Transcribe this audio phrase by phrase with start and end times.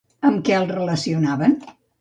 [0.29, 1.57] Amb què el relacionaven?